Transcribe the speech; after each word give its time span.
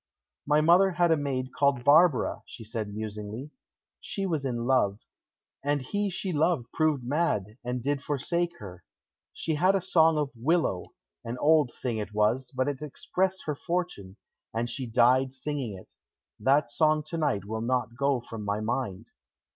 "My 0.47 0.61
mother 0.61 0.93
had 0.93 1.11
a 1.11 1.15
maid 1.15 1.53
called 1.53 1.83
Barbara," 1.83 2.41
she 2.47 2.63
said 2.63 2.91
musingly. 2.91 3.51
"She 3.99 4.25
was 4.25 4.45
in 4.45 4.65
love, 4.65 4.99
and 5.63 5.79
he 5.79 6.09
she 6.09 6.33
loved 6.33 6.71
proved 6.73 7.03
mad, 7.03 7.59
and 7.63 7.83
did 7.83 8.01
forsake 8.01 8.57
her. 8.57 8.83
She 9.31 9.53
had 9.53 9.75
a 9.75 9.79
song 9.79 10.17
of 10.17 10.31
'willow': 10.35 10.87
an 11.23 11.37
old 11.37 11.71
thing 11.75 11.97
it 11.99 12.15
was, 12.15 12.49
but 12.55 12.67
it 12.67 12.81
expressed 12.81 13.43
her 13.45 13.53
fortune, 13.53 14.17
and 14.55 14.67
she 14.67 14.87
died 14.87 15.33
singing 15.33 15.77
it; 15.77 15.93
that 16.39 16.71
song 16.71 17.03
to 17.03 17.17
night 17.19 17.45
will 17.45 17.61
not 17.61 17.95
go 17.95 18.21
from 18.21 18.43
my 18.43 18.59
mind." 18.59 19.11